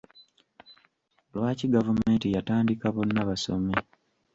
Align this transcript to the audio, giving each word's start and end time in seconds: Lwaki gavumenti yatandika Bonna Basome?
Lwaki 1.33 1.65
gavumenti 1.75 2.27
yatandika 2.35 2.85
Bonna 2.95 3.21
Basome? 3.27 3.73